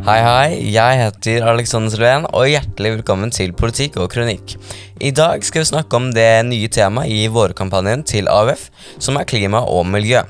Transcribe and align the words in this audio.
Hei, 0.00 0.20
hei. 0.24 0.52
Jeg 0.72 0.96
heter 1.00 1.44
Alexander 1.50 1.92
Sylven, 1.92 2.24
og 2.32 2.46
hjertelig 2.48 2.92
velkommen 2.96 3.32
til 3.34 3.52
Politikk 3.56 3.98
og 4.00 4.08
kronikk. 4.12 4.54
I 5.00 5.10
dag 5.16 5.44
skal 5.44 5.62
vi 5.62 5.68
snakke 5.70 5.98
om 5.98 6.08
det 6.16 6.26
nye 6.48 6.70
temaet 6.72 7.12
i 7.12 7.26
vårkampanjen 7.32 8.02
til 8.08 8.30
AUF, 8.32 8.68
som 9.02 9.18
er 9.20 9.28
klima 9.28 9.60
og 9.60 9.84
miljø. 9.92 10.22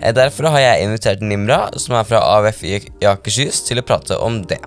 Eh, 0.00 0.12
Derfor 0.16 0.50
har 0.52 0.60
jeg 0.64 0.84
invitert 0.84 1.24
Nimra, 1.24 1.70
som 1.80 1.96
er 1.96 2.08
fra 2.08 2.20
AUF 2.36 2.62
i 2.68 2.78
Akershus, 3.08 3.62
til 3.64 3.80
å 3.80 3.86
prate 3.88 4.20
om 4.20 4.42
det. 4.44 4.60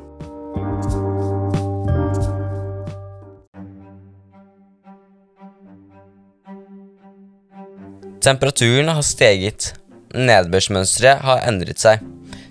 Temperaturen 8.22 8.90
har 8.90 9.06
steget. 9.06 9.74
Nedbørsmønsteret 10.18 11.22
har 11.28 11.46
endret 11.48 11.80
seg. 11.82 12.02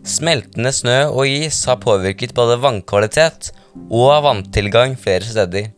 Smeltende 0.06 0.70
snø 0.70 0.98
og 1.10 1.27
is 1.27 1.65
har 1.66 1.80
påvirket 1.83 2.34
både 2.37 2.60
vannkvalitet 2.62 3.51
og 3.91 4.12
vanntilgang 4.23 4.95
flere 5.01 5.27
steder. 5.27 5.73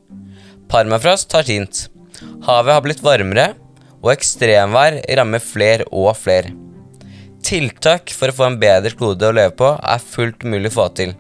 Parmafrost 0.69 1.33
har 1.33 1.47
tint. 1.49 1.87
Havet 2.45 2.75
har 2.75 2.83
blitt 2.85 3.01
varmere, 3.05 3.55
og 4.05 4.13
ekstremvær 4.13 4.99
rammer 5.19 5.41
fler 5.43 5.87
og 5.89 6.13
fler. 6.19 6.51
Tiltak 7.43 8.13
for 8.13 8.29
å 8.29 8.37
få 8.37 8.45
en 8.51 8.59
bedre 8.61 8.93
klode 8.93 9.31
å 9.31 9.35
leve 9.35 9.55
på 9.57 9.73
er 9.79 10.05
fullt 10.13 10.45
mulig 10.45 10.75
å 10.75 10.77
få 10.77 10.87
til. 11.01 11.17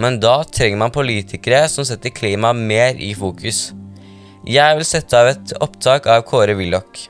Men 0.00 0.16
da 0.22 0.40
trenger 0.46 0.80
man 0.80 0.94
politikere 0.94 1.66
som 1.68 1.84
setter 1.84 2.14
klimaet 2.14 2.64
mer 2.72 2.96
i 2.96 3.12
fokus. 3.18 3.74
Jeg 4.48 4.78
vil 4.78 4.88
sette 4.88 5.20
av 5.20 5.34
et 5.34 5.54
opptak 5.60 6.08
av 6.08 6.24
Kåre 6.24 6.56
Willoch. 6.56 7.08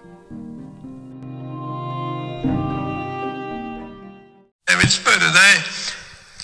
Jeg 4.68 4.76
vil 4.78 4.90
spørre 4.92 5.28
deg, 5.32 5.60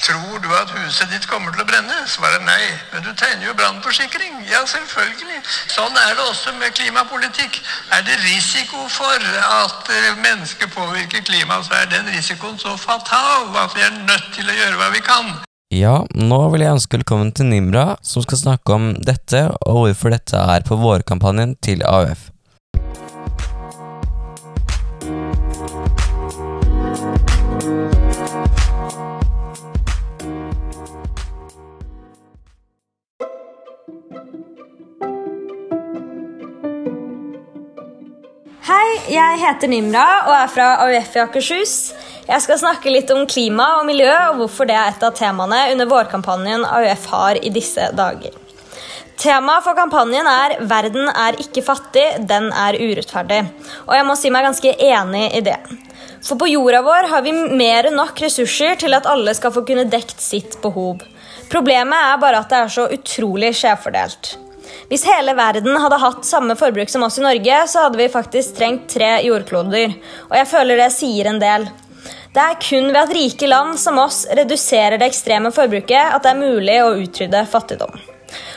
tror 0.00 0.38
du 0.44 0.48
at 0.56 0.70
huset 0.72 1.10
ditt 1.12 1.26
kommer 1.28 1.52
til 1.52 1.60
å 1.60 1.66
brenne? 1.68 1.96
Svaret 2.08 2.40
nei, 2.46 2.70
men 2.92 3.04
du 3.04 3.10
tegner 3.12 3.50
jo 3.50 3.52
brannforsikring. 3.58 4.38
Ja, 4.48 4.62
selvfølgelig. 4.64 5.42
Sånn 5.74 5.92
er 5.92 6.16
det 6.16 6.24
også 6.24 6.54
med 6.56 6.72
klimapolitikk. 6.72 7.60
Er 7.92 8.00
det 8.08 8.16
risiko 8.24 8.86
for 8.88 9.28
at 9.60 9.92
eh, 9.92 10.16
mennesker 10.24 10.72
påvirker 10.72 11.20
klimaet, 11.28 11.68
så 11.68 11.76
er 11.82 11.92
den 11.92 12.08
risikoen 12.16 12.56
så 12.64 12.72
fatal 12.80 13.52
at 13.60 13.76
vi 13.76 13.84
er 13.84 13.92
nødt 14.08 14.30
til 14.32 14.48
å 14.48 14.56
gjøre 14.56 14.80
hva 14.80 14.88
vi 14.96 15.04
kan. 15.04 15.34
Ja, 15.74 15.98
nå 16.16 16.42
vil 16.54 16.64
jeg 16.64 16.78
ønske 16.78 17.02
velkommen 17.02 17.34
til 17.36 17.52
Nimra, 17.52 17.98
som 18.00 18.24
skal 18.24 18.40
snakke 18.40 18.78
om 18.80 18.94
dette 19.04 19.50
og 19.66 19.84
hvorfor 19.84 20.16
dette 20.16 20.40
er 20.56 20.64
på 20.64 20.80
vårkampanjen 20.80 21.58
til 21.60 21.84
AUF. 21.84 22.30
Hei, 38.64 39.12
jeg 39.12 39.40
heter 39.42 39.68
Nimra 39.68 40.02
og 40.24 40.30
er 40.32 40.46
fra 40.48 40.66
AUF 40.86 41.16
i 41.18 41.20
Akershus. 41.20 41.72
Jeg 42.24 42.40
skal 42.40 42.56
snakke 42.62 42.88
litt 42.88 43.10
om 43.12 43.26
klima 43.28 43.66
og 43.76 43.82
miljø 43.84 44.08
og 44.30 44.38
hvorfor 44.38 44.64
det 44.70 44.72
er 44.80 44.88
et 44.88 45.02
av 45.04 45.12
temaene 45.18 45.58
under 45.74 45.90
vårkampanjen 45.90 46.64
AUF 46.64 47.02
har 47.10 47.40
i 47.44 47.50
disse 47.52 47.90
dager. 47.92 48.32
Temaet 49.20 49.66
for 49.66 49.76
kampanjen 49.76 50.24
er 50.30 50.54
'Verden 50.62 51.10
er 51.12 51.36
ikke 51.44 51.60
fattig, 51.66 52.06
den 52.24 52.48
er 52.52 52.78
urettferdig'. 52.80 53.50
Og 53.84 53.92
jeg 53.98 54.06
må 54.08 54.16
si 54.16 54.32
meg 54.32 54.48
ganske 54.48 54.72
enig 54.72 55.26
i 55.36 55.44
det. 55.44 55.60
For 56.24 56.40
på 56.40 56.48
jorda 56.48 56.80
vår 56.80 57.10
har 57.12 57.20
vi 57.20 57.36
mer 57.36 57.90
enn 57.90 58.00
nok 58.00 58.16
ressurser 58.24 58.80
til 58.80 58.96
at 58.96 59.04
alle 59.04 59.34
skal 59.34 59.52
få 59.52 59.66
kunne 59.68 59.84
dekt 59.84 60.24
sitt 60.24 60.56
behov. 60.62 61.04
Problemet 61.52 62.00
er 62.00 62.16
bare 62.16 62.40
at 62.40 62.48
det 62.48 62.62
er 62.62 62.72
så 62.72 62.88
utrolig 62.88 63.52
skjevfordelt. 63.52 64.38
Hvis 64.90 65.06
hele 65.08 65.34
verden 65.38 65.78
hadde 65.80 66.00
hatt 66.02 66.26
samme 66.28 66.56
forbruk 66.58 66.90
som 66.92 67.06
oss 67.06 67.18
i 67.18 67.24
Norge, 67.24 67.62
så 67.70 67.86
hadde 67.86 68.00
vi 68.00 68.10
faktisk 68.12 68.58
trengt 68.58 68.88
tre 68.94 69.16
jordkloder. 69.26 69.96
Og 70.30 70.36
jeg 70.38 70.50
føler 70.50 70.80
det 70.80 70.90
sier 70.94 71.30
en 71.30 71.42
del. 71.42 71.68
Det 72.34 72.42
er 72.42 72.58
kun 72.58 72.88
ved 72.90 72.98
at 73.04 73.12
rike 73.14 73.46
land 73.46 73.78
som 73.78 74.00
oss 74.02 74.24
reduserer 74.34 74.98
det 74.98 75.06
ekstreme 75.12 75.54
forbruket, 75.54 76.16
at 76.16 76.24
det 76.24 76.32
er 76.32 76.40
mulig 76.40 76.80
å 76.82 76.96
utrydde 76.98 77.44
fattigdom. 77.50 77.94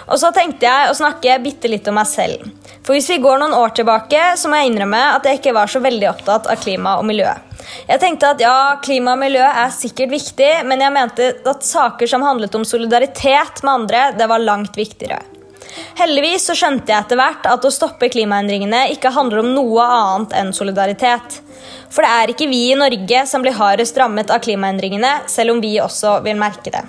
Og 0.08 0.18
så 0.18 0.32
tenkte 0.34 0.66
jeg 0.66 0.90
å 0.90 0.96
snakke 0.98 1.36
bitte 1.44 1.70
litt 1.70 1.88
om 1.92 1.98
meg 2.00 2.08
selv. 2.10 2.48
For 2.82 2.96
hvis 2.96 3.10
vi 3.12 3.20
går 3.22 3.42
noen 3.42 3.54
år 3.54 3.76
tilbake, 3.78 4.22
så 4.40 4.50
må 4.50 4.62
jeg 4.62 4.72
innrømme 4.72 5.02
at 5.18 5.28
jeg 5.28 5.42
ikke 5.42 5.54
var 5.58 5.70
så 5.70 5.82
veldig 5.84 6.10
opptatt 6.10 6.50
av 6.50 6.62
klima 6.64 6.96
og 6.98 7.06
miljø. 7.10 7.30
Jeg 7.86 8.02
tenkte 8.02 8.32
at 8.32 8.42
ja, 8.42 8.58
klima 8.84 9.14
og 9.14 9.22
miljø 9.22 9.44
er 9.44 9.74
sikkert 9.76 10.14
viktig, 10.16 10.52
men 10.66 10.82
jeg 10.82 10.96
mente 10.96 11.32
at 11.52 11.68
saker 11.68 12.10
som 12.10 12.24
handlet 12.26 12.56
om 12.56 12.66
solidaritet 12.66 13.62
med 13.62 13.74
andre, 13.74 14.06
det 14.18 14.30
var 14.32 14.42
langt 14.42 14.80
viktigere. 14.80 15.20
Heldigvis 15.98 16.48
så 16.50 16.56
skjønte 16.58 16.94
jeg 16.94 17.06
etter 17.06 17.20
hvert 17.20 17.48
at 17.50 17.66
å 17.66 17.74
stoppe 17.74 18.10
klimaendringene 18.14 18.88
ikke 18.94 19.14
handler 19.16 19.42
om 19.44 19.52
noe 19.56 19.84
annet 19.84 20.36
enn 20.38 20.54
solidaritet. 20.56 21.42
For 21.92 22.04
det 22.04 22.12
er 22.12 22.32
ikke 22.34 22.50
vi 22.52 22.60
i 22.72 22.78
Norge 22.78 23.24
som 23.30 23.44
blir 23.44 23.56
hardest 23.58 23.98
rammet 24.00 24.32
av 24.34 24.42
klimaendringene, 24.44 25.14
selv 25.32 25.56
om 25.56 25.62
vi 25.64 25.78
også 25.82 26.20
vil 26.26 26.40
merke 26.40 26.74
det. 26.74 26.84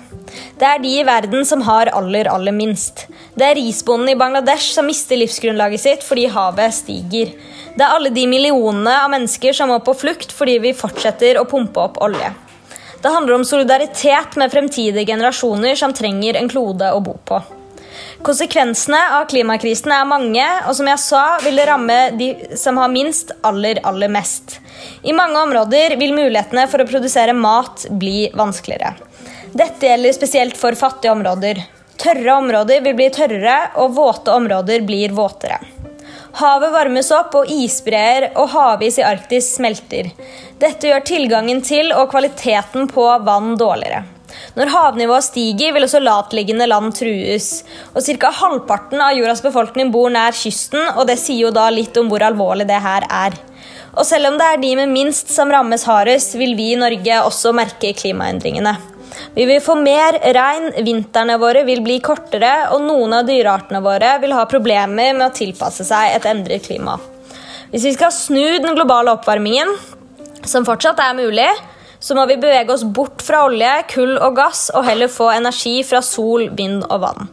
Det 0.59 0.67
er 0.67 0.81
de 0.83 0.91
i 0.99 1.05
verden 1.07 1.45
som 1.47 1.63
har 1.65 1.91
aller, 1.95 2.29
aller 2.29 2.53
minst. 2.55 3.07
Det 3.33 3.47
er 3.47 3.57
risbonden 3.57 4.11
i 4.11 4.17
Bangladesh 4.19 4.73
som 4.75 4.87
mister 4.89 5.17
livsgrunnlaget 5.19 5.83
sitt 5.83 6.05
fordi 6.05 6.27
havet 6.29 6.75
stiger. 6.75 7.33
Det 7.75 7.85
er 7.85 7.95
alle 7.95 8.11
de 8.13 8.25
millionene 8.29 8.97
av 9.05 9.09
mennesker 9.13 9.55
som 9.55 9.71
må 9.71 9.79
på 9.85 9.95
flukt 9.97 10.35
fordi 10.35 10.59
vi 10.61 10.75
fortsetter 10.77 11.39
å 11.39 11.47
pumpe 11.49 11.81
opp 11.81 12.01
olje. 12.03 12.33
Det 12.99 13.13
handler 13.13 13.37
om 13.37 13.45
solidaritet 13.47 14.35
med 14.35 14.51
fremtidige 14.51 15.07
generasjoner 15.07 15.79
som 15.79 15.95
trenger 15.95 16.35
en 16.35 16.51
klode 16.51 16.91
å 16.91 16.99
bo 17.03 17.15
på. 17.25 17.39
Konsekvensene 18.19 18.99
av 19.15 19.29
klimakrisen 19.31 19.93
er 19.95 20.07
mange, 20.07 20.43
og 20.67 20.75
som 20.75 20.87
jeg 20.91 20.99
sa, 20.99 21.21
vil 21.39 21.55
det 21.55 21.69
ramme 21.69 21.99
de 22.19 22.33
som 22.59 22.75
har 22.81 22.91
minst, 22.91 23.31
aller, 23.47 23.79
aller 23.87 24.11
mest. 24.11 24.57
I 25.07 25.15
mange 25.15 25.39
områder 25.39 25.95
vil 26.01 26.11
mulighetene 26.17 26.65
for 26.67 26.83
å 26.83 26.87
produsere 26.89 27.33
mat 27.33 27.87
bli 28.01 28.27
vanskeligere. 28.35 28.97
Dette 29.55 29.87
gjelder 29.87 30.17
spesielt 30.17 30.59
for 30.59 30.75
fattige 30.75 31.15
områder. 31.15 31.63
Tørre 31.99 32.35
områder 32.41 32.83
vil 32.83 32.99
bli 32.99 33.07
tørrere, 33.15 33.57
og 33.79 33.95
våte 33.95 34.35
områder 34.35 34.83
blir 34.87 35.15
våtere. 35.15 35.61
Havet 36.43 36.75
varmes 36.75 37.09
opp, 37.15 37.39
og 37.39 37.49
isbreer 37.51 38.33
og 38.35 38.51
havis 38.51 38.99
i 38.99 39.07
Arktis 39.07 39.53
smelter. 39.55 40.11
Dette 40.59 40.91
gjør 40.91 41.07
tilgangen 41.07 41.63
til 41.63 41.95
og 41.95 42.11
kvaliteten 42.11 42.91
på 42.91 43.07
vann 43.23 43.55
dårligere. 43.59 44.18
Når 44.57 44.71
havnivået 44.73 45.27
stiger, 45.27 45.73
vil 45.75 45.85
også 45.85 46.01
lavtliggende 46.03 46.67
land 46.69 46.95
trues. 46.97 47.49
Og 47.93 48.03
Ca. 48.05 48.31
halvparten 48.41 49.01
av 49.01 49.15
jordas 49.17 49.43
befolkning 49.45 49.91
bor 49.93 50.09
nær 50.13 50.35
kysten, 50.35 50.81
og 50.95 51.07
det 51.09 51.19
sier 51.21 51.47
jo 51.47 51.55
da 51.55 51.69
litt 51.73 51.97
om 51.99 52.11
hvor 52.11 52.25
alvorlig 52.25 52.67
det 52.69 52.81
her 52.83 53.07
er. 53.09 53.37
Og 53.97 54.05
selv 54.05 54.29
om 54.29 54.37
det 54.39 54.45
er 54.45 54.61
de 54.61 54.75
med 54.79 54.93
minst 54.93 55.31
som 55.33 55.49
rammes 55.51 55.83
hardest, 55.89 56.37
vil 56.39 56.55
vi 56.57 56.71
i 56.73 56.79
Norge 56.79 57.23
også 57.25 57.53
merke 57.57 57.93
klimaendringene. 57.97 58.77
Vi 59.35 59.45
vil 59.49 59.61
få 59.63 59.75
mer 59.79 60.17
regn, 60.35 60.69
vintrene 60.85 61.37
våre 61.41 61.63
vil 61.67 61.81
bli 61.85 61.97
kortere, 62.03 62.69
og 62.73 62.83
noen 62.85 63.17
av 63.19 63.27
dyreartene 63.27 63.81
våre 63.83 64.15
vil 64.21 64.35
ha 64.37 64.45
problemer 64.49 65.15
med 65.17 65.25
å 65.25 65.33
tilpasse 65.35 65.85
seg 65.87 66.15
et 66.15 66.27
endret 66.29 66.67
klima. 66.67 66.99
Hvis 67.73 67.85
vi 67.85 67.95
skal 67.97 68.13
snu 68.13 68.59
den 68.61 68.77
globale 68.77 69.13
oppvarmingen, 69.17 69.75
som 70.47 70.65
fortsatt 70.65 71.01
er 71.03 71.17
mulig, 71.17 71.49
så 71.99 72.15
må 72.15 72.25
vi 72.29 72.39
bevege 72.39 72.73
oss 72.73 72.83
bort 72.83 73.23
fra 73.25 73.43
olje, 73.47 73.71
kull 73.91 74.15
og 74.17 74.37
gass 74.39 74.69
og 74.73 74.87
heller 74.87 75.11
få 75.11 75.31
energi 75.35 75.81
fra 75.87 76.01
sol, 76.05 76.47
vind 76.55 76.83
og 76.87 77.03
vann. 77.03 77.29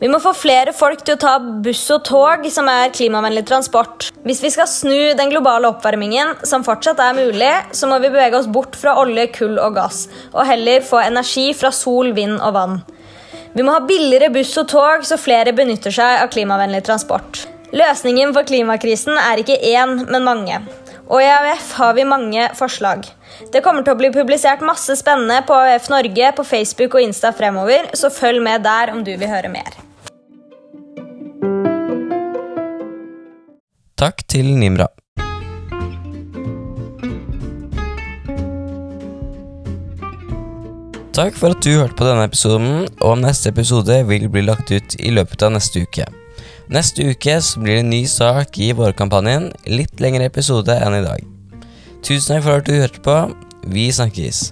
Vi 0.00 0.08
må 0.10 0.18
få 0.20 0.34
flere 0.36 0.72
folk 0.76 1.04
til 1.06 1.14
å 1.14 1.20
ta 1.22 1.34
buss 1.64 1.84
og 1.94 2.02
tog, 2.04 2.42
som 2.52 2.66
er 2.68 2.90
klimavennlig 2.92 3.44
transport. 3.48 4.10
Hvis 4.26 4.42
vi 4.42 4.50
skal 4.52 4.68
snu 4.68 5.14
den 5.16 5.30
globale 5.32 5.70
oppvarmingen, 5.70 6.34
som 6.44 6.64
fortsatt 6.66 7.00
er 7.00 7.16
mulig, 7.16 7.52
så 7.72 7.88
må 7.88 8.00
vi 8.02 8.10
bevege 8.10 8.36
oss 8.36 8.50
bort 8.50 8.76
fra 8.76 8.96
olje, 9.00 9.28
kull 9.36 9.56
og 9.62 9.78
gass, 9.78 10.04
og 10.34 10.44
heller 10.48 10.84
få 10.84 11.00
energi 11.06 11.46
fra 11.56 11.70
sol, 11.72 12.12
vind 12.16 12.36
og 12.40 12.52
vann. 12.58 12.76
Vi 13.54 13.62
må 13.62 13.76
ha 13.76 13.84
billigere 13.86 14.32
buss 14.34 14.52
og 14.58 14.68
tog, 14.74 15.06
så 15.06 15.16
flere 15.20 15.54
benytter 15.56 15.94
seg 15.94 16.24
av 16.24 16.32
klimavennlig 16.34 16.82
transport. 16.84 17.44
Løsningen 17.74 18.34
for 18.34 18.46
klimakrisen 18.46 19.16
er 19.18 19.40
ikke 19.40 19.60
én, 19.72 20.02
men 20.10 20.26
mange. 20.26 20.58
Og 21.04 21.20
i 21.20 21.28
AUF 21.28 21.72
har 21.78 21.94
vi 21.98 22.04
mange 22.08 22.46
forslag. 22.56 23.04
Det 23.52 23.60
kommer 23.64 23.84
til 23.84 23.92
å 23.92 23.98
bli 23.98 24.08
publisert 24.14 24.64
masse 24.64 24.96
spennende 24.96 25.42
på 25.44 25.56
AUF 25.56 25.90
Norge 25.92 26.30
på 26.38 26.46
Facebook 26.48 26.96
og 26.96 27.04
Insta 27.04 27.32
fremover, 27.36 27.90
så 27.92 28.12
følg 28.12 28.40
med 28.44 28.64
der 28.64 28.94
om 28.94 29.04
du 29.04 29.12
vil 29.12 29.28
høre 29.28 29.52
mer. 29.52 29.76
Takk 34.00 34.24
til 34.28 34.54
Nimra. 34.58 34.88
Takk 41.14 41.36
for 41.38 41.54
at 41.54 41.62
du 41.62 41.76
hørte 41.76 41.94
på 41.94 42.08
denne 42.08 42.24
episoden, 42.26 42.88
og 42.98 43.20
neste 43.20 43.52
episode 43.52 44.00
vil 44.08 44.26
bli 44.32 44.42
lagt 44.48 44.72
ut 44.74 44.96
i 44.98 45.12
løpet 45.14 45.46
av 45.46 45.54
neste 45.54 45.84
uke. 45.84 46.08
Neste 46.72 47.04
uke 47.12 47.36
blir 47.60 47.76
det 47.76 47.82
en 47.84 47.90
ny 47.92 48.02
sak 48.08 48.56
i 48.56 48.70
vårkampanjen, 48.72 49.50
litt 49.68 50.00
lengre 50.00 50.30
episode 50.30 50.72
enn 50.72 50.96
i 50.96 51.04
dag. 51.04 51.20
Tusen 52.00 52.38
takk 52.38 52.44
for 52.46 52.60
at 52.62 52.68
du 52.68 52.72
hørte 52.78 53.02
på. 53.04 53.16
Vi 53.68 53.90
snakkes. 53.92 54.46